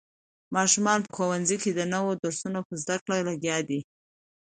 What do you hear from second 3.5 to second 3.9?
دي.